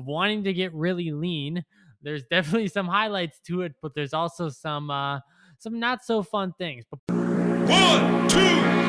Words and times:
of 0.00 0.06
wanting 0.06 0.44
to 0.44 0.52
get 0.52 0.72
really 0.74 1.12
lean. 1.12 1.62
There's 2.02 2.24
definitely 2.30 2.68
some 2.68 2.88
highlights 2.88 3.38
to 3.46 3.62
it, 3.62 3.74
but 3.82 3.94
there's 3.94 4.14
also 4.14 4.48
some 4.48 4.90
uh, 4.90 5.20
some 5.58 5.78
not 5.78 6.02
so 6.02 6.22
fun 6.22 6.54
things. 6.58 6.84
One, 7.08 8.28
two, 8.28 8.38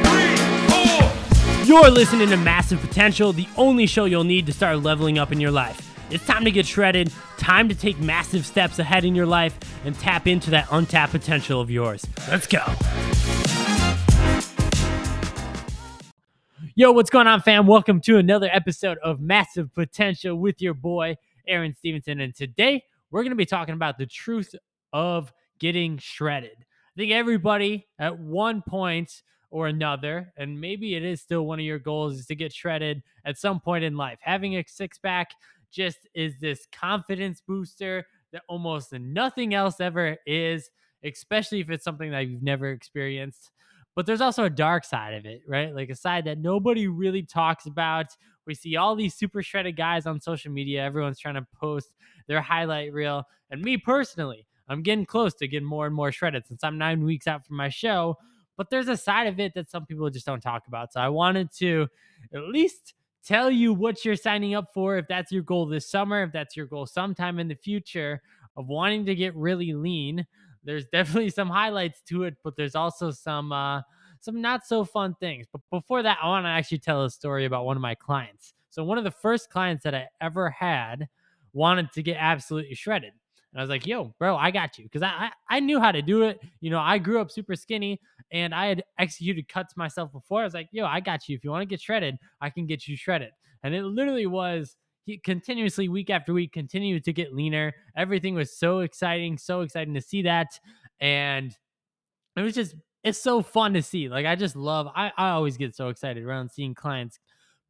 three, 0.07 0.35
four. 0.69 1.65
You're 1.65 1.89
listening 1.89 2.29
to 2.29 2.37
Massive 2.37 2.79
Potential, 2.79 3.33
the 3.33 3.47
only 3.57 3.85
show 3.85 4.05
you'll 4.05 4.23
need 4.23 4.45
to 4.45 4.53
start 4.53 4.81
leveling 4.81 5.19
up 5.19 5.31
in 5.31 5.39
your 5.41 5.51
life. 5.51 5.89
It's 6.09 6.25
time 6.25 6.45
to 6.45 6.51
get 6.51 6.65
shredded, 6.65 7.11
time 7.37 7.69
to 7.69 7.75
take 7.75 7.99
massive 7.99 8.45
steps 8.45 8.79
ahead 8.79 9.05
in 9.05 9.13
your 9.13 9.25
life, 9.25 9.57
and 9.85 9.97
tap 9.97 10.27
into 10.27 10.49
that 10.51 10.67
untapped 10.71 11.11
potential 11.11 11.59
of 11.59 11.69
yours. 11.69 12.05
Let's 12.29 12.47
go. 12.47 12.63
Yo, 16.81 16.91
what's 16.91 17.11
going 17.11 17.27
on, 17.27 17.39
fam? 17.39 17.67
Welcome 17.67 18.01
to 18.01 18.17
another 18.17 18.49
episode 18.51 18.97
of 19.03 19.21
Massive 19.21 19.71
Potential 19.71 20.35
with 20.35 20.63
your 20.63 20.73
boy, 20.73 21.15
Aaron 21.47 21.75
Stephenson. 21.75 22.21
And 22.21 22.33
today 22.33 22.83
we're 23.11 23.21
going 23.21 23.29
to 23.29 23.35
be 23.35 23.45
talking 23.45 23.75
about 23.75 23.99
the 23.99 24.07
truth 24.07 24.55
of 24.91 25.31
getting 25.59 25.99
shredded. 25.99 26.57
I 26.57 26.93
think 26.97 27.11
everybody 27.11 27.85
at 27.99 28.17
one 28.17 28.63
point 28.63 29.21
or 29.51 29.67
another, 29.67 30.33
and 30.37 30.59
maybe 30.59 30.95
it 30.95 31.03
is 31.03 31.21
still 31.21 31.45
one 31.45 31.59
of 31.59 31.65
your 31.65 31.77
goals, 31.77 32.15
is 32.15 32.25
to 32.25 32.35
get 32.35 32.51
shredded 32.51 33.03
at 33.25 33.37
some 33.37 33.59
point 33.59 33.83
in 33.83 33.95
life. 33.95 34.17
Having 34.19 34.55
a 34.55 34.65
six 34.67 34.97
pack 34.97 35.35
just 35.69 36.07
is 36.15 36.39
this 36.39 36.67
confidence 36.71 37.43
booster 37.47 38.07
that 38.31 38.41
almost 38.49 38.91
nothing 38.91 39.53
else 39.53 39.79
ever 39.79 40.17
is, 40.25 40.71
especially 41.03 41.59
if 41.59 41.69
it's 41.69 41.83
something 41.83 42.09
that 42.09 42.25
you've 42.25 42.41
never 42.41 42.71
experienced. 42.71 43.51
But 43.95 44.05
there's 44.05 44.21
also 44.21 44.45
a 44.45 44.49
dark 44.49 44.85
side 44.85 45.13
of 45.13 45.25
it, 45.25 45.41
right? 45.47 45.75
Like 45.75 45.89
a 45.89 45.95
side 45.95 46.25
that 46.25 46.37
nobody 46.37 46.87
really 46.87 47.23
talks 47.23 47.65
about. 47.65 48.07
We 48.47 48.55
see 48.55 48.75
all 48.77 48.95
these 48.95 49.13
super 49.13 49.43
shredded 49.43 49.75
guys 49.75 50.05
on 50.05 50.21
social 50.21 50.51
media. 50.51 50.83
Everyone's 50.83 51.19
trying 51.19 51.35
to 51.35 51.47
post 51.59 51.93
their 52.27 52.41
highlight 52.41 52.93
reel. 52.93 53.25
And 53.49 53.61
me 53.61 53.77
personally, 53.77 54.47
I'm 54.69 54.81
getting 54.81 55.05
close 55.05 55.33
to 55.35 55.47
getting 55.47 55.67
more 55.67 55.85
and 55.85 55.95
more 55.95 56.11
shredded 56.11 56.47
since 56.47 56.63
I'm 56.63 56.77
nine 56.77 57.03
weeks 57.03 57.27
out 57.27 57.45
from 57.45 57.57
my 57.57 57.69
show. 57.69 58.17
But 58.57 58.69
there's 58.69 58.87
a 58.87 58.97
side 58.97 59.27
of 59.27 59.39
it 59.39 59.53
that 59.55 59.69
some 59.69 59.85
people 59.85 60.09
just 60.09 60.25
don't 60.25 60.41
talk 60.41 60.67
about. 60.67 60.93
So 60.93 61.01
I 61.01 61.09
wanted 61.09 61.51
to 61.57 61.87
at 62.33 62.43
least 62.43 62.93
tell 63.23 63.51
you 63.51 63.73
what 63.73 64.03
you're 64.03 64.15
signing 64.15 64.55
up 64.55 64.73
for 64.73 64.97
if 64.97 65.07
that's 65.07 65.31
your 65.31 65.43
goal 65.43 65.65
this 65.65 65.89
summer, 65.89 66.23
if 66.23 66.31
that's 66.31 66.55
your 66.55 66.65
goal 66.65 66.85
sometime 66.85 67.39
in 67.39 67.47
the 67.47 67.55
future 67.55 68.21
of 68.57 68.67
wanting 68.67 69.05
to 69.05 69.15
get 69.15 69.35
really 69.35 69.73
lean. 69.73 70.25
There's 70.63 70.85
definitely 70.85 71.29
some 71.29 71.49
highlights 71.49 72.01
to 72.09 72.23
it, 72.23 72.35
but 72.43 72.55
there's 72.55 72.75
also 72.75 73.11
some 73.11 73.51
uh 73.51 73.81
some 74.19 74.39
not 74.39 74.65
so 74.65 74.85
fun 74.85 75.15
things. 75.19 75.47
But 75.51 75.61
before 75.71 76.03
that, 76.03 76.19
I 76.21 76.27
want 76.27 76.45
to 76.45 76.49
actually 76.49 76.79
tell 76.79 77.03
a 77.03 77.09
story 77.09 77.45
about 77.45 77.65
one 77.65 77.75
of 77.75 77.81
my 77.81 77.95
clients. 77.95 78.53
So 78.69 78.83
one 78.83 78.97
of 78.97 79.03
the 79.03 79.11
first 79.11 79.49
clients 79.49 79.83
that 79.83 79.95
I 79.95 80.07
ever 80.21 80.49
had 80.49 81.07
wanted 81.53 81.91
to 81.93 82.03
get 82.03 82.17
absolutely 82.19 82.75
shredded. 82.75 83.13
And 83.51 83.59
I 83.59 83.63
was 83.63 83.69
like, 83.69 83.85
yo, 83.85 84.13
bro, 84.17 84.37
I 84.37 84.49
got 84.49 84.77
you. 84.77 84.87
Cause 84.89 85.01
I, 85.01 85.07
I, 85.07 85.31
I 85.49 85.59
knew 85.59 85.79
how 85.79 85.91
to 85.91 86.01
do 86.01 86.23
it. 86.23 86.39
You 86.61 86.69
know, 86.69 86.79
I 86.79 86.97
grew 86.97 87.19
up 87.19 87.29
super 87.31 87.55
skinny 87.55 87.99
and 88.31 88.55
I 88.55 88.67
had 88.67 88.83
executed 88.97 89.49
cuts 89.49 89.75
myself 89.75 90.11
before. 90.13 90.41
I 90.41 90.45
was 90.45 90.53
like, 90.53 90.69
yo, 90.71 90.85
I 90.85 91.01
got 91.01 91.27
you. 91.27 91.35
If 91.35 91.43
you 91.43 91.49
want 91.49 91.63
to 91.63 91.65
get 91.65 91.81
shredded, 91.81 92.17
I 92.39 92.49
can 92.49 92.65
get 92.65 92.87
you 92.87 92.95
shredded. 92.95 93.31
And 93.63 93.75
it 93.75 93.83
literally 93.83 94.27
was 94.27 94.77
he 95.05 95.17
continuously 95.17 95.89
week 95.89 96.09
after 96.09 96.33
week 96.33 96.53
continued 96.53 97.03
to 97.05 97.13
get 97.13 97.33
leaner. 97.33 97.73
Everything 97.95 98.35
was 98.35 98.55
so 98.55 98.79
exciting, 98.79 99.37
so 99.37 99.61
exciting 99.61 99.93
to 99.93 100.01
see 100.01 100.21
that. 100.23 100.59
And 100.99 101.55
it 102.35 102.41
was 102.41 102.53
just 102.53 102.75
it's 103.03 103.21
so 103.21 103.41
fun 103.41 103.73
to 103.73 103.81
see. 103.81 104.09
Like 104.09 104.25
I 104.25 104.35
just 104.35 104.55
love 104.55 104.87
I, 104.95 105.11
I 105.17 105.29
always 105.29 105.57
get 105.57 105.75
so 105.75 105.89
excited 105.89 106.23
around 106.23 106.51
seeing 106.51 106.75
clients 106.75 107.19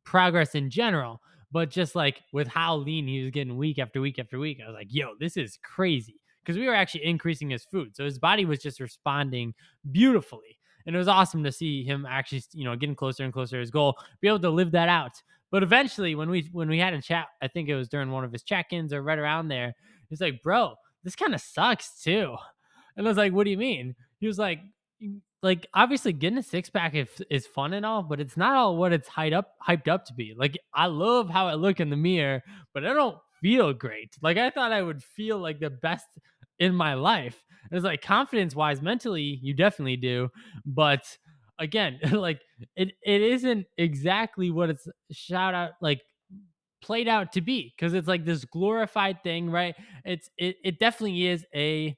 progress 0.03 0.55
in 0.55 0.69
general. 0.69 1.21
But 1.51 1.69
just 1.69 1.95
like 1.95 2.21
with 2.31 2.47
how 2.47 2.77
lean 2.77 3.07
he 3.07 3.21
was 3.21 3.31
getting 3.31 3.57
week 3.57 3.79
after 3.79 3.99
week 3.99 4.19
after 4.19 4.39
week, 4.39 4.59
I 4.63 4.67
was 4.67 4.75
like, 4.75 4.87
yo, 4.89 5.13
this 5.19 5.35
is 5.37 5.59
crazy. 5.63 6.15
Because 6.43 6.57
we 6.57 6.65
were 6.65 6.73
actually 6.73 7.05
increasing 7.05 7.49
his 7.49 7.65
food. 7.65 7.95
So 7.95 8.03
his 8.03 8.17
body 8.17 8.45
was 8.45 8.59
just 8.59 8.79
responding 8.79 9.53
beautifully. 9.91 10.57
And 10.85 10.95
it 10.95 10.99
was 10.99 11.07
awesome 11.07 11.43
to 11.43 11.51
see 11.51 11.83
him 11.83 12.07
actually, 12.09 12.41
you 12.53 12.65
know, 12.65 12.75
getting 12.75 12.95
closer 12.95 13.23
and 13.23 13.33
closer 13.33 13.57
to 13.57 13.59
his 13.59 13.69
goal, 13.69 13.95
be 14.21 14.27
able 14.27 14.39
to 14.39 14.49
live 14.49 14.71
that 14.71 14.89
out. 14.89 15.21
But 15.51 15.63
eventually, 15.63 16.15
when 16.15 16.29
we 16.29 16.49
when 16.51 16.69
we 16.69 16.79
had 16.79 16.93
a 16.93 17.01
chat, 17.01 17.27
I 17.41 17.47
think 17.47 17.69
it 17.69 17.75
was 17.75 17.89
during 17.89 18.11
one 18.11 18.23
of 18.23 18.31
his 18.31 18.43
check-ins 18.43 18.93
or 18.93 19.01
right 19.03 19.19
around 19.19 19.49
there, 19.49 19.73
he's 20.09 20.21
like, 20.21 20.41
"Bro, 20.43 20.75
this 21.03 21.15
kind 21.15 21.35
of 21.35 21.41
sucks 21.41 22.01
too." 22.01 22.35
And 22.97 23.05
I 23.05 23.09
was 23.09 23.17
like, 23.17 23.33
"What 23.33 23.43
do 23.45 23.51
you 23.51 23.57
mean?" 23.57 23.95
He 24.19 24.27
was 24.27 24.39
like, 24.39 24.59
mm, 25.03 25.19
"Like 25.41 25.67
obviously 25.73 26.13
getting 26.13 26.37
a 26.39 26.43
six 26.43 26.69
pack 26.69 26.95
is, 26.95 27.09
is 27.29 27.47
fun 27.47 27.73
and 27.73 27.85
all, 27.85 28.03
but 28.03 28.19
it's 28.21 28.37
not 28.37 28.55
all 28.55 28.77
what 28.77 28.93
it's 28.93 29.09
hyped 29.09 29.33
up 29.33 29.55
hyped 29.67 29.87
up 29.87 30.05
to 30.05 30.13
be. 30.13 30.33
Like 30.37 30.57
I 30.73 30.87
love 30.87 31.29
how 31.29 31.47
I 31.47 31.55
look 31.55 31.79
in 31.79 31.89
the 31.89 31.97
mirror, 31.97 32.43
but 32.73 32.85
I 32.85 32.93
don't 32.93 33.17
feel 33.41 33.73
great. 33.73 34.15
Like 34.21 34.37
I 34.37 34.49
thought 34.49 34.71
I 34.71 34.81
would 34.81 35.03
feel 35.03 35.37
like 35.39 35.59
the 35.59 35.69
best 35.69 36.07
in 36.59 36.75
my 36.75 36.93
life. 36.93 37.43
It's 37.71 37.85
like 37.85 38.01
confidence 38.01 38.55
wise, 38.55 38.81
mentally, 38.81 39.39
you 39.41 39.53
definitely 39.53 39.97
do, 39.97 40.29
but." 40.65 41.17
Again, 41.61 41.99
like 42.11 42.41
it 42.75 42.91
it 43.03 43.21
isn't 43.21 43.65
exactly 43.77 44.51
what 44.51 44.69
it's 44.69 44.87
shout 45.11 45.53
out 45.53 45.71
like 45.81 46.01
played 46.81 47.07
out 47.07 47.31
to 47.31 47.41
be 47.41 47.73
because 47.77 47.93
it's 47.93 48.07
like 48.07 48.25
this 48.25 48.43
glorified 48.43 49.23
thing, 49.23 49.49
right? 49.49 49.75
It's 50.03 50.29
it 50.37 50.57
it 50.63 50.79
definitely 50.79 51.27
is 51.27 51.45
a 51.55 51.95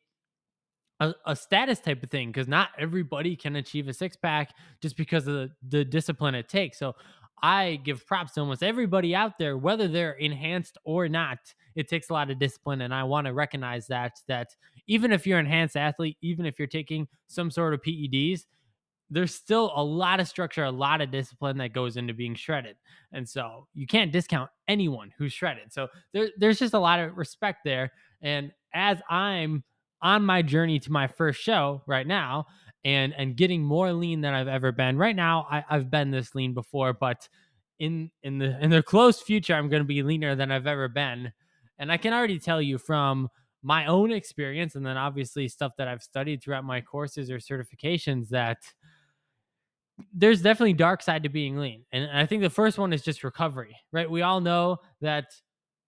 a, 1.00 1.14
a 1.26 1.36
status 1.36 1.80
type 1.80 2.04
of 2.04 2.12
thing 2.12 2.30
because 2.30 2.48
not 2.48 2.70
everybody 2.78 3.36
can 3.36 3.56
achieve 3.56 3.88
a 3.88 3.94
six 3.94 4.16
pack 4.16 4.54
just 4.82 4.96
because 4.96 5.28
of 5.28 5.34
the, 5.34 5.52
the 5.68 5.86
discipline 5.86 6.36
it 6.36 6.48
takes. 6.48 6.78
So 6.78 6.96
I 7.42 7.82
give 7.84 8.06
props 8.08 8.34
to 8.34 8.42
almost 8.42 8.64
everybody 8.64 9.14
out 9.14 9.38
there, 9.38 9.58
whether 9.58 9.88
they're 9.88 10.14
enhanced 10.14 10.78
or 10.86 11.10
not. 11.10 11.40
It 11.76 11.90
takes 11.90 12.10
a 12.10 12.14
lot 12.14 12.30
of 12.30 12.40
discipline, 12.40 12.82
and 12.82 12.94
I 12.94 13.04
want 13.04 13.28
to 13.28 13.34
recognize 13.34 13.88
that. 13.88 14.14
That 14.28 14.56
even 14.88 15.12
if 15.12 15.28
you're 15.28 15.40
an 15.40 15.46
enhanced 15.46 15.76
athlete, 15.76 16.18
even 16.22 16.46
if 16.46 16.58
you're 16.58 16.68
taking 16.68 17.08
some 17.28 17.52
sort 17.52 17.74
of 17.74 17.82
PEDs, 17.82 18.46
there's 19.10 19.34
still 19.34 19.72
a 19.76 19.84
lot 19.84 20.20
of 20.20 20.28
structure, 20.28 20.64
a 20.64 20.72
lot 20.72 21.02
of 21.02 21.12
discipline 21.12 21.58
that 21.58 21.74
goes 21.74 21.98
into 21.98 22.14
being 22.14 22.36
shredded. 22.36 22.76
And 23.12 23.28
so 23.28 23.68
you 23.74 23.86
can't 23.86 24.12
discount 24.12 24.50
anyone 24.68 25.12
who's 25.18 25.34
shredded. 25.34 25.72
So 25.72 25.88
there, 26.14 26.30
there's 26.38 26.60
just 26.60 26.74
a 26.74 26.80
lot 26.80 27.00
of 27.00 27.16
respect 27.18 27.60
there. 27.64 27.92
And 28.22 28.52
as 28.74 29.00
I'm 29.10 29.64
on 30.02 30.26
my 30.26 30.42
journey 30.42 30.80
to 30.80 30.92
my 30.92 31.08
first 31.08 31.42
show 31.42 31.82
right 31.88 32.06
now 32.06 32.46
and 32.86 33.14
and 33.18 33.38
getting 33.38 33.64
more 33.64 33.94
lean 33.94 34.22
than 34.22 34.34
I've 34.34 34.50
ever 34.50 34.72
been. 34.72 34.98
Right 34.98 35.16
now, 35.16 35.48
I, 35.50 35.64
I've 35.70 35.90
been 35.90 36.12
this 36.12 36.36
lean 36.36 36.54
before, 36.54 36.94
but 36.94 37.28
in 37.80 38.12
in 38.22 38.38
the 38.38 38.62
in 38.62 38.70
the 38.70 38.84
close 38.84 39.22
future, 39.22 39.56
I'm 39.56 39.70
gonna 39.70 39.86
be 39.86 40.04
leaner 40.04 40.36
than 40.36 40.52
I've 40.52 40.68
ever 40.68 40.90
been. 40.90 41.32
And 41.80 41.92
I 41.92 41.98
can 41.98 42.14
already 42.14 42.38
tell 42.38 42.62
you 42.62 42.78
from 42.78 43.30
my 43.64 43.86
own 43.86 44.12
experience 44.12 44.76
and 44.76 44.86
then 44.86 44.98
obviously 44.98 45.48
stuff 45.48 45.72
that 45.78 45.88
I've 45.88 46.04
studied 46.04 46.44
throughout 46.44 46.66
my 46.66 46.82
courses 46.82 47.32
or 47.32 47.38
certifications 47.38 48.28
that 48.30 48.58
there's 50.14 50.42
definitely 50.42 50.74
dark 50.74 51.02
side 51.02 51.24
to 51.24 51.30
being 51.30 51.58
lean. 51.58 51.84
And 51.92 52.10
I 52.12 52.26
think 52.26 52.42
the 52.42 52.50
first 52.50 52.78
one 52.78 52.94
is 52.94 53.04
just 53.04 53.24
recovery, 53.24 53.76
right? 53.92 54.10
We 54.10 54.22
all 54.22 54.42
know 54.42 54.78
that 55.02 55.26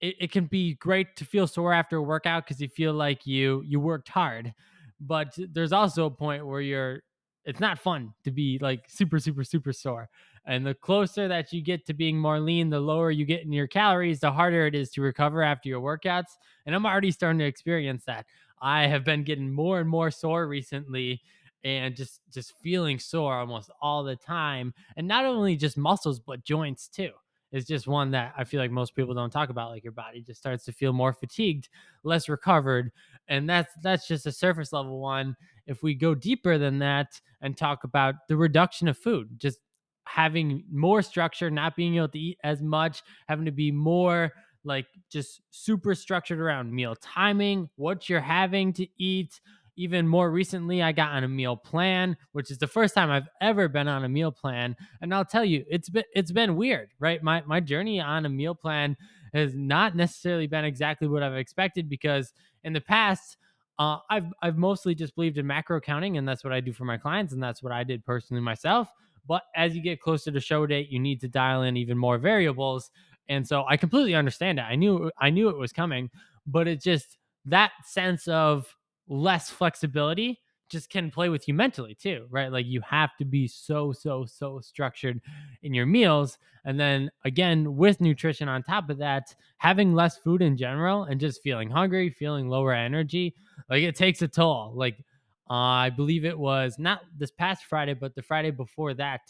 it, 0.01 0.15
it 0.19 0.31
can 0.31 0.45
be 0.45 0.75
great 0.75 1.15
to 1.17 1.25
feel 1.25 1.47
sore 1.47 1.73
after 1.73 1.97
a 1.97 2.01
workout 2.01 2.45
because 2.45 2.61
you 2.61 2.67
feel 2.67 2.93
like 2.93 3.25
you 3.25 3.63
you 3.65 3.79
worked 3.79 4.09
hard. 4.09 4.53
But 4.99 5.35
there's 5.37 5.73
also 5.73 6.05
a 6.05 6.11
point 6.11 6.45
where 6.45 6.61
you're 6.61 7.01
it's 7.45 7.59
not 7.59 7.79
fun 7.79 8.13
to 8.23 8.31
be 8.31 8.57
like 8.59 8.85
super, 8.87 9.19
super, 9.19 9.43
super 9.43 9.71
sore. 9.71 10.09
And 10.47 10.65
the 10.65 10.73
closer 10.73 11.27
that 11.27 11.53
you 11.53 11.61
get 11.61 11.85
to 11.87 11.93
being 11.93 12.17
more 12.17 12.39
lean, 12.39 12.69
the 12.69 12.79
lower 12.79 13.11
you 13.11 13.25
get 13.25 13.43
in 13.43 13.51
your 13.51 13.67
calories, 13.67 14.19
the 14.19 14.31
harder 14.31 14.65
it 14.67 14.75
is 14.75 14.91
to 14.91 15.01
recover 15.01 15.41
after 15.41 15.69
your 15.69 15.81
workouts. 15.81 16.37
And 16.65 16.75
I'm 16.75 16.85
already 16.85 17.11
starting 17.11 17.39
to 17.39 17.45
experience 17.45 18.03
that. 18.05 18.25
I 18.61 18.87
have 18.87 19.03
been 19.03 19.23
getting 19.23 19.51
more 19.51 19.79
and 19.79 19.89
more 19.89 20.11
sore 20.11 20.47
recently 20.47 21.21
and 21.65 21.95
just 21.95 22.21
just 22.31 22.53
feeling 22.61 22.99
sore 22.99 23.39
almost 23.39 23.71
all 23.81 24.03
the 24.03 24.15
time 24.15 24.73
and 24.95 25.07
not 25.07 25.25
only 25.25 25.57
just 25.57 25.77
muscles 25.77 26.19
but 26.19 26.43
joints 26.43 26.87
too 26.87 27.09
is 27.51 27.65
just 27.65 27.87
one 27.87 28.11
that 28.11 28.33
I 28.37 28.43
feel 28.43 28.59
like 28.59 28.71
most 28.71 28.95
people 28.95 29.13
don't 29.13 29.31
talk 29.31 29.49
about 29.49 29.71
like 29.71 29.83
your 29.83 29.93
body 29.93 30.21
just 30.21 30.39
starts 30.39 30.63
to 30.65 30.71
feel 30.71 30.93
more 30.93 31.13
fatigued 31.13 31.69
less 32.03 32.29
recovered 32.29 32.91
and 33.27 33.49
that's 33.49 33.73
that's 33.81 34.07
just 34.07 34.25
a 34.27 34.31
surface 34.31 34.71
level 34.71 34.99
one. 34.99 35.35
If 35.65 35.81
we 35.81 35.95
go 35.95 36.13
deeper 36.13 36.57
than 36.59 36.77
that 36.79 37.19
and 37.41 37.57
talk 37.57 37.83
about 37.83 38.15
the 38.27 38.37
reduction 38.37 38.87
of 38.87 38.97
food 38.97 39.29
just 39.37 39.59
having 40.03 40.63
more 40.71 41.01
structure 41.01 41.49
not 41.49 41.75
being 41.75 41.95
able 41.95 42.09
to 42.09 42.19
eat 42.19 42.37
as 42.43 42.61
much 42.61 43.01
having 43.27 43.45
to 43.45 43.51
be 43.51 43.71
more 43.71 44.31
like 44.63 44.85
just 45.09 45.41
super 45.49 45.95
structured 45.95 46.39
around 46.39 46.71
meal 46.71 46.95
timing 47.01 47.67
what 47.75 48.07
you're 48.07 48.19
having 48.19 48.71
to 48.73 48.87
eat 48.99 49.39
even 49.77 50.07
more 50.07 50.31
recently, 50.31 50.81
I 50.81 50.91
got 50.91 51.11
on 51.11 51.23
a 51.23 51.27
meal 51.27 51.55
plan, 51.55 52.15
which 52.31 52.51
is 52.51 52.57
the 52.57 52.67
first 52.67 52.93
time 52.93 53.09
I've 53.09 53.27
ever 53.41 53.67
been 53.67 53.87
on 53.87 54.05
a 54.05 54.09
meal 54.09 54.31
plan. 54.31 54.75
And 55.01 55.13
I'll 55.13 55.25
tell 55.25 55.45
you, 55.45 55.65
it's 55.69 55.89
been 55.89 56.03
it's 56.13 56.31
been 56.31 56.55
weird, 56.55 56.89
right? 56.99 57.21
My 57.21 57.43
my 57.45 57.59
journey 57.59 57.99
on 57.99 58.25
a 58.25 58.29
meal 58.29 58.55
plan 58.55 58.95
has 59.33 59.53
not 59.53 59.95
necessarily 59.95 60.47
been 60.47 60.65
exactly 60.65 61.07
what 61.07 61.23
I've 61.23 61.35
expected 61.35 61.89
because 61.89 62.33
in 62.63 62.73
the 62.73 62.81
past, 62.81 63.37
uh, 63.79 63.97
I've 64.09 64.27
I've 64.41 64.57
mostly 64.57 64.95
just 64.95 65.15
believed 65.15 65.37
in 65.37 65.45
macro 65.45 65.81
counting, 65.81 66.17
and 66.17 66.27
that's 66.27 66.43
what 66.43 66.53
I 66.53 66.61
do 66.61 66.71
for 66.71 66.85
my 66.85 66.97
clients, 66.97 67.33
and 67.33 67.43
that's 67.43 67.61
what 67.61 67.73
I 67.73 67.83
did 67.83 68.05
personally 68.05 68.41
myself. 68.41 68.89
But 69.27 69.43
as 69.55 69.75
you 69.75 69.81
get 69.81 69.99
closer 69.99 70.31
to 70.31 70.39
show 70.39 70.65
date, 70.65 70.89
you 70.89 70.99
need 70.99 71.19
to 71.21 71.27
dial 71.27 71.63
in 71.63 71.77
even 71.77 71.97
more 71.97 72.17
variables. 72.17 72.91
And 73.27 73.45
so 73.45 73.65
I 73.67 73.75
completely 73.75 74.13
understand 74.13 74.59
it. 74.59 74.63
I 74.63 74.75
knew 74.75 75.11
I 75.17 75.29
knew 75.31 75.49
it 75.49 75.57
was 75.57 75.73
coming, 75.73 76.09
but 76.45 76.67
it 76.67 76.81
just 76.81 77.17
that 77.45 77.71
sense 77.83 78.27
of 78.27 78.75
less 79.07 79.49
flexibility 79.49 80.41
just 80.69 80.89
can 80.89 81.11
play 81.11 81.29
with 81.29 81.47
you 81.47 81.53
mentally 81.53 81.95
too, 81.95 82.25
right? 82.29 82.51
Like 82.51 82.65
you 82.65 82.81
have 82.81 83.15
to 83.17 83.25
be 83.25 83.47
so, 83.47 83.91
so, 83.91 84.25
so 84.25 84.59
structured 84.61 85.21
in 85.61 85.73
your 85.73 85.85
meals. 85.85 86.37
And 86.65 86.79
then 86.79 87.11
again, 87.23 87.75
with 87.75 88.01
nutrition 88.01 88.49
on 88.49 88.63
top 88.63 88.89
of 88.89 88.97
that, 88.97 89.35
having 89.57 89.93
less 89.93 90.17
food 90.17 90.41
in 90.41 90.57
general 90.57 91.03
and 91.03 91.19
just 91.19 91.43
feeling 91.43 91.69
hungry, 91.69 92.09
feeling 92.09 92.49
lower 92.49 92.73
energy, 92.73 93.35
like 93.69 93.83
it 93.83 93.95
takes 93.95 94.21
a 94.21 94.27
toll. 94.27 94.73
Like 94.75 94.97
uh, 95.49 95.53
I 95.53 95.89
believe 95.91 96.25
it 96.25 96.37
was 96.37 96.77
not 96.79 97.01
this 97.15 97.31
past 97.31 97.65
Friday, 97.65 97.93
but 97.93 98.15
the 98.15 98.23
Friday 98.23 98.51
before 98.51 98.95
that, 98.95 99.21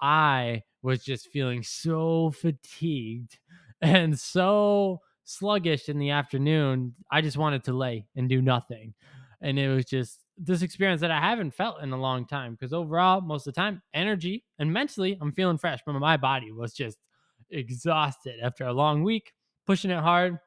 I 0.00 0.62
was 0.80 1.04
just 1.04 1.28
feeling 1.28 1.62
so 1.62 2.30
fatigued 2.32 3.38
and 3.82 4.18
so 4.18 5.00
sluggish 5.24 5.88
in 5.88 5.98
the 5.98 6.10
afternoon. 6.10 6.94
I 7.10 7.20
just 7.20 7.36
wanted 7.36 7.64
to 7.64 7.72
lay 7.72 8.06
and 8.16 8.28
do 8.28 8.42
nothing. 8.42 8.94
And 9.40 9.58
it 9.58 9.68
was 9.68 9.84
just 9.84 10.18
this 10.38 10.62
experience 10.62 11.00
that 11.00 11.10
I 11.10 11.20
haven't 11.20 11.54
felt 11.54 11.82
in 11.82 11.92
a 11.92 12.00
long 12.00 12.26
time 12.26 12.52
because 12.52 12.72
overall, 12.72 13.20
most 13.20 13.46
of 13.46 13.54
the 13.54 13.60
time, 13.60 13.82
energy 13.92 14.44
and 14.58 14.72
mentally, 14.72 15.18
I'm 15.20 15.32
feeling 15.32 15.58
fresh, 15.58 15.80
but 15.84 15.92
my 15.94 16.16
body 16.16 16.52
was 16.52 16.72
just 16.72 16.98
exhausted 17.50 18.40
after 18.42 18.64
a 18.64 18.72
long 18.72 19.02
week, 19.02 19.32
pushing 19.66 19.90
it 19.90 20.00
hard. 20.00 20.38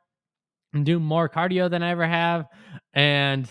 I'm 0.73 0.83
doing 0.83 1.03
more 1.03 1.29
cardio 1.29 1.69
than 1.69 1.83
I 1.83 1.91
ever 1.91 2.07
have. 2.07 2.47
And, 2.93 3.47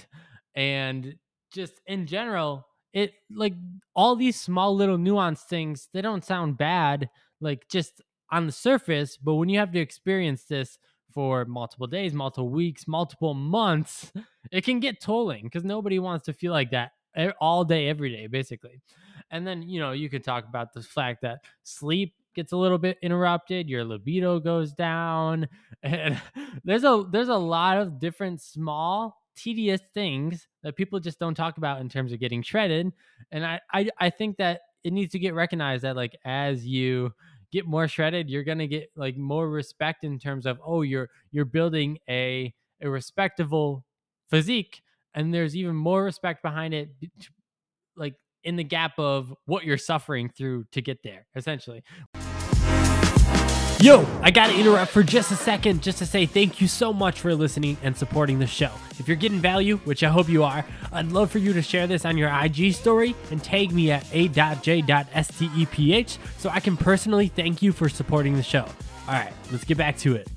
and 0.55 1.15
just 1.53 1.81
in 1.87 2.07
general, 2.07 2.67
it 2.93 3.13
like 3.31 3.55
all 3.95 4.17
these 4.17 4.41
small 4.41 4.75
little 4.75 4.99
nuanced 4.99 5.45
things, 5.45 5.89
they 5.93 6.03
don't 6.03 6.25
sound 6.25 6.59
bad, 6.59 7.09
like 7.41 7.67
just 7.69 8.01
on 8.31 8.47
the 8.47 8.53
surface, 8.53 9.17
but 9.17 9.35
when 9.35 9.49
you 9.49 9.59
have 9.59 9.73
to 9.73 9.81
experience 9.81 10.45
this 10.45 10.79
for 11.15 11.45
multiple 11.45 11.87
days, 11.87 12.13
multiple 12.13 12.49
weeks, 12.49 12.87
multiple 12.89 13.35
months, 13.35 14.13
it 14.51 14.65
can 14.65 14.81
get 14.81 15.01
tolling 15.01 15.45
because 15.45 15.65
nobody 15.65 15.99
wants 15.99 16.27
to 16.27 16.33
feel 16.33 16.53
like 16.53 16.73
that 16.73 16.93
all 17.41 17.65
day, 17.65 17.89
every 17.89 18.11
day, 18.11 18.27
basically. 18.27 18.81
And 19.31 19.47
then, 19.47 19.63
you 19.63 19.81
know, 19.81 19.93
you 19.93 20.11
could 20.11 20.25
talk 20.25 20.47
about 20.47 20.73
the 20.73 20.83
fact 20.83 21.23
that 21.23 21.45
sleep 21.63 22.15
gets 22.35 22.53
a 22.53 22.57
little 22.57 22.79
bit 22.79 22.99
interrupted, 23.01 23.69
your 23.71 23.85
libido 23.85 24.41
goes 24.41 24.73
down, 24.73 25.49
and 25.83 26.21
there's 26.65 26.85
a 26.85 27.05
there's 27.11 27.29
a 27.29 27.37
lot 27.37 27.79
of 27.79 27.99
different 27.99 28.41
small 28.41 29.23
tedious 29.37 29.81
things 29.95 30.47
that 30.63 30.77
people 30.77 31.01
just 31.01 31.19
don't 31.19 31.35
talk 31.35 31.59
about 31.59 31.81
in 31.81 31.89
terms 31.89 32.13
of 32.13 32.21
getting 32.21 32.43
shredded. 32.43 32.93
And 33.31 33.47
I 33.47 33.61
I, 33.73 33.89
I 33.99 34.11
think 34.11 34.37
that 34.39 34.63
it 34.83 34.93
needs 34.93 35.13
to 35.13 35.19
get 35.19 35.35
recognized 35.35 35.85
that 35.85 35.97
like 35.97 36.17
as 36.25 36.67
you 36.67 37.13
get 37.55 37.67
more 37.67 37.87
shredded, 37.87 38.29
you're 38.29 38.45
gonna 38.45 38.67
get 38.67 38.91
like 38.97 39.17
more 39.17 39.49
respect 39.49 40.05
in 40.05 40.19
terms 40.19 40.45
of 40.45 40.59
oh 40.67 40.83
you're 40.83 41.09
you're 41.31 41.45
building 41.45 41.99
a 42.09 42.53
a 42.83 42.91
respectable 42.91 43.85
physique, 44.29 44.83
and 45.15 45.33
there's 45.33 45.57
even 45.57 45.77
more 45.77 46.05
respect 46.05 46.43
behind 46.43 46.75
it, 46.75 46.91
like 47.97 48.15
in 48.43 48.57
the 48.57 48.65
gap 48.65 48.99
of 48.99 49.33
what 49.47 49.65
you're 49.65 49.79
suffering 49.79 50.29
through 50.29 50.65
to 50.73 50.83
get 50.83 50.99
there, 51.05 51.27
essentially. 51.37 51.83
Yo, 53.81 54.07
I 54.23 54.31
gotta 54.31 54.59
interrupt 54.59 54.93
for 54.93 55.03
just 55.03 55.31
a 55.31 55.37
second 55.37 55.83
just 55.83 55.99
to 55.99 56.07
say 56.07 56.25
thank 56.25 56.61
you 56.61 56.69
so 56.69 56.93
much 56.93 57.21
for 57.21 57.35
listening 57.35 57.77
and 57.83 57.95
supporting 57.95 58.39
the 58.39 58.47
show. 58.47 58.71
If 58.99 59.09
you're 59.09 59.17
getting 59.17 59.41
value, 59.41 59.77
which 59.79 60.03
I 60.03 60.09
hope 60.09 60.29
you 60.29 60.43
are, 60.43 60.65
I'd 60.93 61.13
love 61.13 61.31
for 61.31 61.39
you 61.39 61.53
to 61.53 61.61
share 61.61 61.87
this 61.87 62.07
on 62.07 62.17
your 62.17 62.31
IG 62.31 62.73
story 62.73 63.15
and 63.31 63.43
tag 63.43 63.73
me 63.73 63.91
at 63.91 64.07
a.j.steph 64.13 65.19
so 66.39 66.49
I 66.49 66.61
can 66.61 66.77
personally 66.79 67.29
thank 67.29 67.61
you 67.61 67.73
for 67.73 67.89
supporting 67.91 68.37
the 68.37 68.43
show. 68.43 68.65
All 69.07 69.15
right, 69.15 69.33
let's 69.53 69.65
get 69.65 69.77
back 69.77 69.99
to 69.99 70.15
it. 70.15 70.31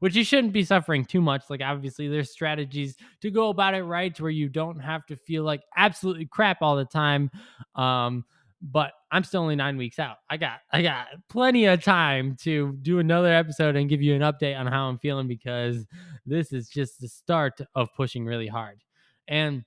Which 0.00 0.16
you 0.16 0.24
shouldn't 0.24 0.52
be 0.52 0.64
suffering 0.64 1.04
too 1.04 1.20
much. 1.20 1.44
Like, 1.48 1.60
obviously, 1.62 2.08
there's 2.08 2.32
strategies 2.32 2.96
to 3.20 3.30
go 3.30 3.50
about 3.50 3.74
it 3.74 3.84
right 3.84 4.18
where 4.20 4.30
you 4.30 4.48
don't 4.48 4.80
have 4.80 5.06
to 5.06 5.16
feel 5.16 5.44
like 5.44 5.62
absolutely 5.76 6.26
crap 6.26 6.60
all 6.60 6.76
the 6.76 6.84
time. 6.84 7.30
Um, 7.76 8.24
but 8.60 8.92
I'm 9.14 9.22
still 9.22 9.42
only 9.42 9.54
nine 9.54 9.76
weeks 9.76 10.00
out. 10.00 10.16
I 10.28 10.36
got 10.36 10.58
I 10.72 10.82
got 10.82 11.06
plenty 11.28 11.66
of 11.66 11.84
time 11.84 12.36
to 12.40 12.76
do 12.82 12.98
another 12.98 13.32
episode 13.32 13.76
and 13.76 13.88
give 13.88 14.02
you 14.02 14.12
an 14.12 14.22
update 14.22 14.58
on 14.58 14.66
how 14.66 14.88
I'm 14.88 14.98
feeling 14.98 15.28
because 15.28 15.86
this 16.26 16.52
is 16.52 16.68
just 16.68 17.00
the 17.00 17.06
start 17.06 17.60
of 17.76 17.94
pushing 17.94 18.26
really 18.26 18.48
hard. 18.48 18.82
And 19.28 19.62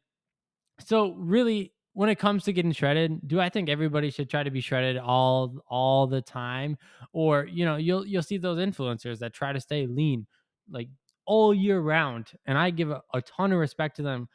so 0.86 1.14
really 1.14 1.72
when 1.94 2.10
it 2.10 2.20
comes 2.20 2.44
to 2.44 2.52
getting 2.52 2.74
shredded, 2.74 3.26
do 3.26 3.40
I 3.40 3.48
think 3.48 3.70
everybody 3.70 4.12
should 4.12 4.30
try 4.30 4.44
to 4.44 4.52
be 4.52 4.60
shredded 4.60 4.98
all 4.98 5.56
all 5.70 6.08
the 6.08 6.22
time? 6.22 6.78
Or, 7.14 7.46
you 7.46 7.64
know, 7.64 7.78
you'll 7.78 8.06
you'll 8.06 8.24
see 8.24 8.38
those 8.38 8.60
influencers 8.60 9.20
that 9.20 9.34
try 9.34 9.54
to 9.54 9.62
stay 9.62 9.88
lean 9.88 10.28
like 10.70 10.90
all 11.26 11.54
year 11.54 11.80
round. 11.80 12.34
And 12.46 12.58
I 12.58 12.70
give 12.70 12.92
a, 12.92 13.02
a 13.14 13.22
ton 13.22 13.54
of 13.54 13.60
respect 13.60 13.96
to 13.96 14.02
them, 14.02 14.28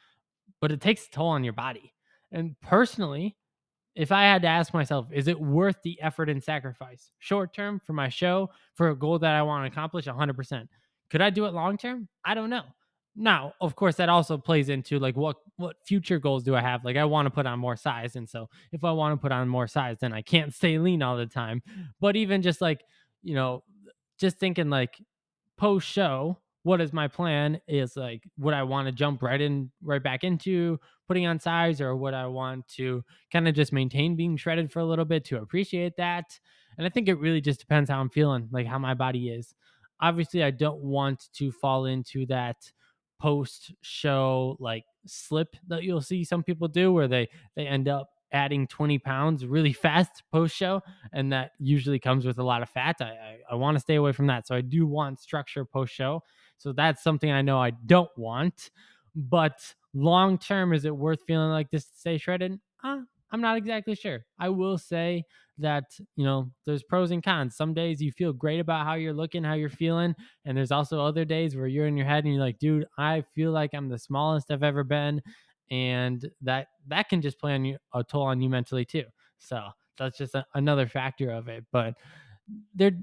but 0.62 0.73
it 0.73 0.81
takes 0.81 1.06
a 1.06 1.11
toll 1.11 1.29
on 1.29 1.44
your 1.44 1.53
body. 1.53 1.93
And 2.32 2.59
personally, 2.62 3.37
if 3.94 4.11
I 4.11 4.23
had 4.23 4.43
to 4.43 4.49
ask 4.49 4.73
myself, 4.73 5.06
is 5.12 5.29
it 5.29 5.39
worth 5.39 5.77
the 5.83 6.00
effort 6.00 6.29
and 6.31 6.43
sacrifice? 6.43 7.11
Short 7.19 7.53
term 7.53 7.81
for 7.85 7.93
my 7.93 8.09
show, 8.09 8.50
for 8.75 8.91
a 8.91 8.97
goal 8.97 9.19
that 9.19 9.35
I 9.35 9.43
want 9.43 9.65
to 9.65 9.73
accomplish, 9.73 10.06
100%. 10.06 10.69
Could 11.11 11.21
I 11.21 11.31
do 11.31 11.44
it 11.44 11.53
long 11.53 11.77
term? 11.77 12.09
I 12.25 12.35
don't 12.35 12.50
know. 12.50 12.62
Now, 13.15 13.53
of 13.61 13.77
course, 13.77 13.97
that 13.97 14.09
also 14.09 14.39
plays 14.39 14.71
into 14.71 14.99
like 14.99 15.17
what 15.17 15.37
what 15.56 15.77
future 15.85 16.19
goals 16.19 16.44
do 16.44 16.56
I 16.56 16.62
have? 16.62 16.83
Like 16.83 16.97
I 16.97 17.05
want 17.05 17.27
to 17.27 17.31
put 17.31 17.44
on 17.44 17.59
more 17.59 17.77
size, 17.77 18.17
and 18.17 18.27
so 18.27 18.49
if 18.73 18.85
I 18.85 18.93
want 18.93 19.12
to 19.12 19.23
put 19.23 19.33
on 19.33 19.49
more 19.49 19.67
size, 19.67 19.99
then 20.00 20.15
I 20.15 20.23
can't 20.23 20.55
stay 20.55 20.79
lean 20.79 21.03
all 21.03 21.19
the 21.19 21.27
time. 21.27 21.62
But 22.00 22.17
even 22.17 22.41
just 22.41 22.62
like 22.62 22.83
you 23.23 23.35
know, 23.35 23.65
just 24.19 24.38
thinking 24.38 24.71
like 24.71 24.97
post 25.59 25.87
show, 25.87 26.38
what 26.64 26.81
is 26.81 26.93
my 26.93 27.09
plan? 27.09 27.61
Is 27.67 27.97
like 27.97 28.23
would 28.38 28.55
I 28.55 28.62
want 28.62 28.87
to 28.87 28.93
jump 28.93 29.23
right 29.23 29.41
in 29.41 29.70
right 29.82 30.03
back 30.03 30.25
into 30.25 30.79
putting 31.09 31.26
on 31.26 31.41
size, 31.41 31.81
or 31.81 31.97
would 31.97 32.14
I 32.14 32.26
want 32.26 32.69
to 32.76 33.05
kind 33.32 33.49
of 33.49 33.55
just 33.55 33.73
maintain 33.73 34.17
being 34.17 34.37
shredded 34.37 34.70
for 34.70 34.81
a 34.81 34.85
little 34.85 35.05
bit 35.05 35.25
to 35.26 35.38
appreciate 35.38 35.97
that? 35.97 36.38
And 36.79 36.87
I 36.87 36.91
think 36.91 37.09
it 37.09 37.19
really 37.19 37.41
just 37.41 37.61
depends 37.61 37.91
how 37.91 38.00
I'm 38.00 38.09
feeling, 38.09 38.49
like 38.50 38.67
how 38.67 38.79
my 38.79 38.94
body 38.94 39.29
is. 39.29 39.55
Obviously, 40.00 40.43
I 40.43 40.50
don't 40.50 40.81
want 40.81 41.29
to 41.35 41.53
fall 41.53 41.85
into 41.87 42.26
that 42.26 42.56
post 43.23 43.73
show 43.82 44.56
like 44.59 44.85
slip 45.06 45.55
that 45.69 45.85
you'll 45.85 46.00
see 46.00 46.25
some 46.25 46.43
people 46.43 46.67
do 46.67 46.93
where 46.93 47.06
they 47.06 47.29
they 47.55 47.64
end 47.64 47.87
up 47.87 48.11
adding 48.32 48.67
20 48.67 48.99
pounds 48.99 49.47
really 49.47 49.73
fast 49.87 50.25
post 50.32 50.56
show 50.56 50.82
and 51.12 51.32
that 51.32 51.53
usually 51.61 52.00
comes 52.00 52.26
with 52.26 52.38
a 52.38 52.43
lot 52.43 52.62
of 52.62 52.69
fat 52.69 52.97
i 53.00 53.05
i, 53.05 53.38
I 53.53 53.55
want 53.55 53.76
to 53.76 53.81
stay 53.81 53.94
away 53.94 54.11
from 54.11 54.26
that 54.26 54.49
so 54.49 54.56
i 54.56 54.61
do 54.61 54.88
want 54.88 55.20
structure 55.20 55.64
post 55.64 55.94
show 55.94 56.25
so 56.62 56.73
that's 56.73 57.03
something 57.03 57.31
i 57.31 57.43
know 57.43 57.59
i 57.61 57.71
don't 57.87 58.11
want 58.16 58.71
but 59.14 59.75
long 59.95 60.38
term 60.38 60.73
is 60.73 60.85
it 60.85 60.97
worth 60.97 61.21
feeling 61.26 61.50
like 61.50 61.71
this 61.71 61.85
to 61.85 61.99
stay 61.99 62.19
shredded? 62.19 62.59
Uh, 62.83 63.00
i'm 63.31 63.40
not 63.40 63.57
exactly 63.57 63.95
sure. 63.95 64.25
I 64.38 64.49
will 64.49 64.78
say 64.78 65.25
that 65.59 65.85
you 66.16 66.25
know 66.25 66.50
there's 66.64 66.83
pros 66.83 67.11
and 67.11 67.23
cons. 67.23 67.57
Some 67.57 67.75
days 67.75 68.00
you 68.00 68.11
feel 68.11 68.33
great 68.33 68.59
about 68.59 68.87
how 68.87 68.95
you're 68.95 69.12
looking 69.12 69.45
how 69.45 69.54
you're 69.54 69.69
feeling 69.69 70.14
and 70.45 70.57
there's 70.57 70.73
also 70.73 71.00
other 71.00 71.25
days 71.25 71.54
where 71.54 71.66
you're 71.66 71.87
in 71.87 71.97
your 71.97 72.07
head 72.07 72.25
and 72.25 72.33
you're 72.33 72.42
like 72.42 72.59
dude 72.59 72.87
i 72.99 73.23
feel 73.35 73.52
like 73.52 73.71
i'm 73.75 73.88
the 73.88 73.99
smallest 73.99 74.50
i've 74.50 74.62
ever 74.62 74.83
been 74.83 75.21
and 75.71 76.28
that 76.40 76.69
that 76.88 77.09
can 77.09 77.21
just 77.21 77.38
play 77.38 77.54
on 77.54 77.64
you 77.64 77.76
a 77.95 78.02
toll 78.02 78.23
on 78.23 78.40
you 78.40 78.49
mentally 78.49 78.85
too. 78.85 79.04
So 79.38 79.69
that's 79.99 80.16
just 80.16 80.35
a, 80.35 80.45
another 80.54 80.87
factor 80.87 81.31
of 81.31 81.49
it 81.49 81.64
but 81.71 81.95
they're 82.75 82.99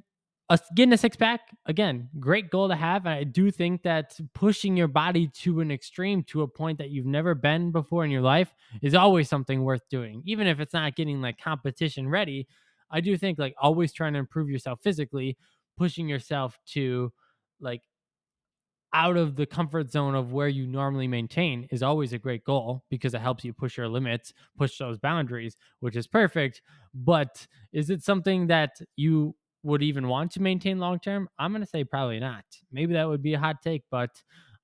uh, 0.49 0.57
getting 0.75 0.93
a 0.93 0.97
six 0.97 1.15
pack 1.15 1.41
again 1.67 2.09
great 2.19 2.49
goal 2.49 2.67
to 2.67 2.75
have 2.75 3.05
and 3.05 3.13
i 3.13 3.23
do 3.23 3.51
think 3.51 3.83
that 3.83 4.17
pushing 4.33 4.75
your 4.75 4.87
body 4.87 5.27
to 5.27 5.59
an 5.59 5.71
extreme 5.71 6.23
to 6.23 6.41
a 6.41 6.47
point 6.47 6.77
that 6.77 6.89
you've 6.89 7.05
never 7.05 7.35
been 7.35 7.71
before 7.71 8.03
in 8.03 8.11
your 8.11 8.21
life 8.21 8.53
is 8.81 8.95
always 8.95 9.29
something 9.29 9.63
worth 9.63 9.87
doing 9.89 10.21
even 10.25 10.47
if 10.47 10.59
it's 10.59 10.73
not 10.73 10.95
getting 10.95 11.21
like 11.21 11.37
competition 11.39 12.09
ready 12.09 12.47
i 12.91 12.99
do 12.99 13.17
think 13.17 13.37
like 13.37 13.55
always 13.61 13.93
trying 13.93 14.13
to 14.13 14.19
improve 14.19 14.49
yourself 14.49 14.79
physically 14.81 15.37
pushing 15.77 16.09
yourself 16.09 16.57
to 16.65 17.11
like 17.61 17.81
out 18.93 19.17
of 19.17 19.35
the 19.35 19.45
comfort 19.45 19.91
zone 19.91 20.15
of 20.15 20.33
where 20.33 20.47
you 20.47 20.65
normally 20.65 21.07
maintain 21.07 21.67
is 21.71 21.83
always 21.83 22.11
a 22.11 22.17
great 22.17 22.43
goal 22.43 22.83
because 22.89 23.13
it 23.13 23.21
helps 23.21 23.43
you 23.43 23.53
push 23.53 23.77
your 23.77 23.87
limits, 23.87 24.33
push 24.57 24.77
those 24.79 24.97
boundaries, 24.97 25.55
which 25.79 25.95
is 25.95 26.07
perfect. 26.07 26.61
But 26.93 27.45
is 27.71 27.91
it 27.91 28.01
something 28.01 28.47
that 28.47 28.71
you 28.95 29.35
would 29.63 29.83
even 29.83 30.07
want 30.07 30.31
to 30.31 30.41
maintain 30.41 30.79
long 30.79 30.99
term? 30.99 31.29
I'm 31.37 31.51
going 31.51 31.61
to 31.61 31.67
say 31.67 31.83
probably 31.83 32.19
not. 32.19 32.43
Maybe 32.71 32.93
that 32.93 33.07
would 33.07 33.21
be 33.21 33.33
a 33.33 33.39
hot 33.39 33.61
take, 33.61 33.83
but 33.91 34.11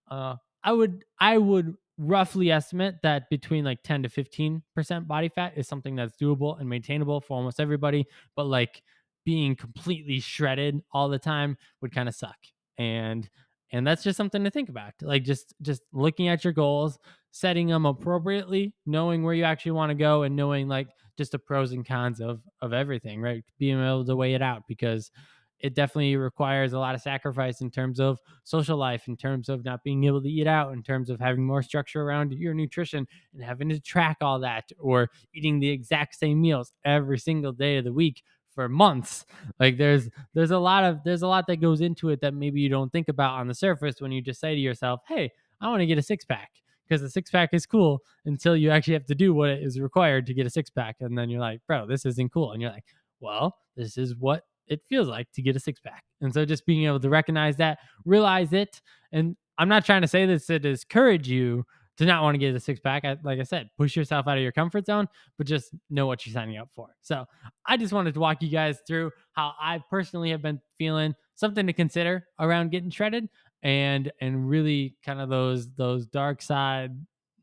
uh, 0.09 0.35
I 0.63 0.71
would 0.71 1.03
I 1.19 1.37
would 1.37 1.75
roughly 1.97 2.51
estimate 2.51 2.95
that 3.03 3.29
between 3.29 3.63
like 3.63 3.81
10 3.83 4.03
to 4.03 4.09
15% 4.09 5.07
body 5.07 5.29
fat 5.29 5.53
is 5.55 5.67
something 5.67 5.95
that's 5.95 6.17
doable 6.17 6.59
and 6.59 6.67
maintainable 6.67 7.21
for 7.21 7.37
almost 7.37 7.59
everybody, 7.59 8.05
but 8.35 8.45
like 8.45 8.81
being 9.23 9.55
completely 9.55 10.19
shredded 10.19 10.81
all 10.91 11.07
the 11.07 11.19
time 11.19 11.57
would 11.81 11.93
kind 11.93 12.09
of 12.09 12.15
suck. 12.15 12.37
And 12.77 13.29
and 13.71 13.85
that's 13.85 14.03
just 14.03 14.17
something 14.17 14.43
to 14.43 14.51
think 14.51 14.69
about 14.69 14.93
like 15.01 15.23
just 15.23 15.53
just 15.61 15.81
looking 15.91 16.27
at 16.27 16.43
your 16.43 16.53
goals 16.53 16.99
setting 17.31 17.67
them 17.67 17.85
appropriately 17.85 18.73
knowing 18.85 19.23
where 19.23 19.33
you 19.33 19.43
actually 19.43 19.71
want 19.71 19.89
to 19.89 19.95
go 19.95 20.23
and 20.23 20.35
knowing 20.35 20.67
like 20.67 20.87
just 21.17 21.31
the 21.31 21.39
pros 21.39 21.71
and 21.71 21.85
cons 21.85 22.19
of 22.21 22.41
of 22.61 22.73
everything 22.73 23.21
right? 23.21 23.43
Being 23.57 23.79
able 23.83 24.05
to 24.05 24.15
weigh 24.15 24.33
it 24.33 24.41
out 24.41 24.63
because 24.67 25.11
it 25.59 25.73
definitely 25.73 26.15
requires 26.17 26.73
a 26.73 26.79
lot 26.79 26.95
of 26.95 27.01
sacrifice 27.01 27.61
in 27.61 27.71
terms 27.71 27.99
of 27.99 28.19
social 28.43 28.77
life, 28.77 29.07
in 29.07 29.15
terms 29.15 29.47
of 29.49 29.63
not 29.63 29.83
being 29.83 30.03
able 30.03 30.21
to 30.21 30.29
eat 30.29 30.47
out, 30.47 30.73
in 30.73 30.83
terms 30.83 31.09
of 31.09 31.19
having 31.19 31.45
more 31.45 31.63
structure 31.63 32.03
around 32.03 32.33
your 32.33 32.53
nutrition 32.53 33.07
and 33.33 33.43
having 33.43 33.69
to 33.69 33.79
track 33.79 34.17
all 34.21 34.39
that 34.39 34.69
or 34.79 35.09
eating 35.33 35.59
the 35.59 35.69
exact 35.69 36.15
same 36.15 36.41
meals 36.41 36.73
every 36.83 37.17
single 37.17 37.53
day 37.53 37.77
of 37.77 37.85
the 37.85 37.93
week 37.93 38.21
for 38.55 38.69
months. 38.69 39.25
Like 39.59 39.77
there's 39.77 40.09
there's 40.33 40.51
a 40.51 40.57
lot 40.57 40.83
of 40.83 40.99
there's 41.03 41.21
a 41.21 41.27
lot 41.27 41.45
that 41.47 41.57
goes 41.57 41.81
into 41.81 42.09
it 42.09 42.21
that 42.21 42.33
maybe 42.33 42.61
you 42.61 42.69
don't 42.69 42.91
think 42.91 43.09
about 43.09 43.39
on 43.39 43.47
the 43.47 43.53
surface 43.53 43.99
when 43.99 44.11
you 44.11 44.21
just 44.21 44.39
say 44.39 44.55
to 44.55 44.61
yourself 44.61 45.01
hey 45.07 45.31
i 45.61 45.67
want 45.67 45.81
to 45.81 45.85
get 45.85 45.97
a 45.97 46.01
six 46.01 46.23
pack 46.25 46.51
because 46.87 47.01
the 47.01 47.09
six 47.09 47.31
pack 47.31 47.49
is 47.53 47.65
cool 47.65 47.99
until 48.25 48.55
you 48.55 48.69
actually 48.69 48.93
have 48.93 49.05
to 49.05 49.15
do 49.15 49.33
what 49.33 49.49
is 49.49 49.79
required 49.79 50.25
to 50.25 50.33
get 50.33 50.45
a 50.45 50.49
six 50.49 50.69
pack 50.69 50.95
and 50.99 51.17
then 51.17 51.29
you're 51.29 51.39
like 51.39 51.59
bro 51.67 51.85
this 51.85 52.05
isn't 52.05 52.31
cool 52.31 52.51
and 52.51 52.61
you're 52.61 52.71
like 52.71 52.85
well 53.19 53.55
this 53.75 53.97
is 53.97 54.15
what 54.15 54.43
it 54.67 54.81
feels 54.89 55.07
like 55.07 55.31
to 55.31 55.41
get 55.41 55.55
a 55.55 55.59
six 55.59 55.79
pack 55.79 56.03
and 56.21 56.33
so 56.33 56.45
just 56.45 56.65
being 56.65 56.85
able 56.85 56.99
to 56.99 57.09
recognize 57.09 57.55
that 57.57 57.79
realize 58.05 58.53
it 58.53 58.81
and 59.11 59.35
i'm 59.57 59.69
not 59.69 59.85
trying 59.85 60.01
to 60.01 60.07
say 60.07 60.25
this 60.25 60.45
to 60.45 60.59
discourage 60.59 61.27
you 61.27 61.63
to 61.97 62.05
not 62.05 62.23
want 62.23 62.35
to 62.35 62.39
get 62.39 62.53
a 62.53 62.59
six 62.59 62.79
pack. 62.79 63.05
I, 63.05 63.17
like 63.23 63.39
I 63.39 63.43
said, 63.43 63.69
push 63.77 63.95
yourself 63.95 64.27
out 64.27 64.37
of 64.37 64.43
your 64.43 64.51
comfort 64.51 64.85
zone, 64.85 65.07
but 65.37 65.47
just 65.47 65.71
know 65.89 66.07
what 66.07 66.25
you're 66.25 66.33
signing 66.33 66.57
up 66.57 66.69
for. 66.73 66.89
So 67.01 67.25
I 67.65 67.77
just 67.77 67.93
wanted 67.93 68.13
to 68.15 68.19
walk 68.19 68.41
you 68.41 68.49
guys 68.49 68.79
through 68.85 69.11
how 69.33 69.53
I 69.59 69.81
personally 69.89 70.31
have 70.31 70.41
been 70.41 70.59
feeling 70.77 71.13
something 71.35 71.65
to 71.67 71.73
consider 71.73 72.25
around 72.39 72.71
getting 72.71 72.89
shredded 72.89 73.29
and 73.65 74.11
and 74.21 74.47
really 74.47 74.95
kind 75.03 75.19
of 75.19 75.27
those 75.27 75.67
those 75.73 76.05
dark 76.05 76.41
side, 76.41 76.91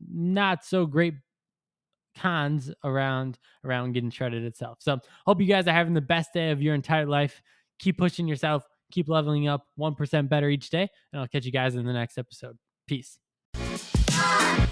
not 0.09 0.63
so 0.63 0.85
great 0.85 1.15
cons 2.17 2.71
around 2.85 3.37
around 3.65 3.91
getting 3.91 4.09
shredded 4.09 4.43
itself. 4.45 4.77
So 4.79 4.99
hope 5.27 5.41
you 5.41 5.47
guys 5.47 5.67
are 5.67 5.73
having 5.73 5.93
the 5.93 6.01
best 6.01 6.33
day 6.33 6.51
of 6.51 6.61
your 6.61 6.75
entire 6.75 7.05
life. 7.05 7.41
Keep 7.79 7.97
pushing 7.97 8.25
yourself, 8.25 8.63
keep 8.91 9.09
leveling 9.09 9.49
up 9.49 9.67
1% 9.77 10.29
better 10.29 10.49
each 10.49 10.69
day, 10.69 10.87
and 11.11 11.21
I'll 11.21 11.27
catch 11.27 11.45
you 11.45 11.51
guys 11.51 11.75
in 11.75 11.85
the 11.85 11.93
next 11.93 12.17
episode. 12.17 12.57
Peace. 12.87 13.19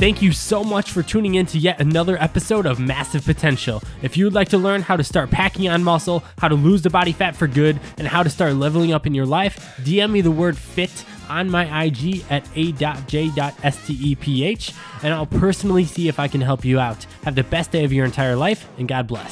Thank 0.01 0.22
you 0.24 0.31
so 0.31 0.63
much 0.63 0.91
for 0.91 1.03
tuning 1.03 1.36
in 1.36 1.46
to 1.46 1.60
yet 1.60 1.79
another 1.79 2.17
episode 2.20 2.65
of 2.65 2.79
Massive 2.79 3.24
Potential. 3.24 3.84
If 4.01 4.17
you 4.17 4.25
would 4.25 4.34
like 4.34 4.50
to 4.50 4.58
learn 4.58 4.81
how 4.81 4.98
to 4.98 5.03
start 5.03 5.29
packing 5.29 5.70
on 5.70 5.84
muscle, 5.84 6.24
how 6.39 6.48
to 6.48 6.55
lose 6.55 6.81
the 6.81 6.89
body 6.89 7.12
fat 7.12 7.36
for 7.36 7.46
good, 7.46 7.79
and 8.00 8.08
how 8.08 8.24
to 8.24 8.29
start 8.31 8.55
leveling 8.55 8.93
up 8.93 9.05
in 9.05 9.13
your 9.13 9.27
life, 9.27 9.75
DM 9.81 10.10
me 10.10 10.22
the 10.22 10.31
word 10.31 10.58
fit 10.58 11.05
on 11.29 11.51
my 11.51 11.84
IG 11.84 12.25
at 12.31 12.50
a.j.steph, 12.55 13.74
and 15.03 15.13
I'll 15.13 15.27
personally 15.27 15.86
see 15.86 16.08
if 16.08 16.20
I 16.20 16.27
can 16.27 16.41
help 16.41 16.65
you 16.65 16.79
out. 16.79 17.05
Have 17.24 17.36
the 17.36 17.43
best 17.43 17.70
day 17.72 17.84
of 17.84 17.93
your 17.93 18.05
entire 18.05 18.36
life, 18.36 18.67
and 18.79 18.88
God 18.88 19.08
bless. 19.08 19.30